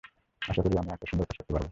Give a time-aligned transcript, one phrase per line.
[0.41, 1.67] আশা করি, আমি একাই সুন্দর কাজ করতে পারব।